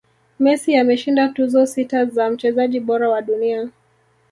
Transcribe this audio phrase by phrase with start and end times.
[0.43, 3.69] messi ameshinda tuzo sita za mchezaji bora wa dunia